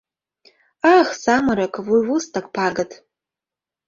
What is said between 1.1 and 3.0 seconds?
самырык, вуйвустык пагыт!